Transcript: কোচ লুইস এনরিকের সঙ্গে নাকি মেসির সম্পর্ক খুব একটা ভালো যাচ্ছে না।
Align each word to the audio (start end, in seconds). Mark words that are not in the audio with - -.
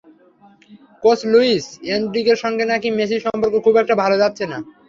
কোচ 1.03 1.19
লুইস 1.31 1.65
এনরিকের 1.91 2.37
সঙ্গে 2.43 2.65
নাকি 2.71 2.87
মেসির 2.97 3.25
সম্পর্ক 3.25 3.53
খুব 3.65 3.75
একটা 3.81 3.95
ভালো 4.01 4.15
যাচ্ছে 4.21 4.43
না। 4.51 4.57